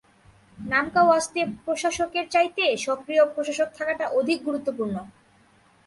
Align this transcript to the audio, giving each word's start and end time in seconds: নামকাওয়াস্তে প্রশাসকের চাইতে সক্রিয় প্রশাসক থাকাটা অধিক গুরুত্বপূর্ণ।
নামকাওয়াস্তে 0.57 1.41
প্রশাসকের 1.65 2.25
চাইতে 2.29 2.63
সক্রিয় 2.77 3.23
প্রশাসক 3.33 3.69
থাকাটা 3.77 4.05
অধিক 4.19 4.39
গুরুত্বপূর্ণ। 4.47 4.95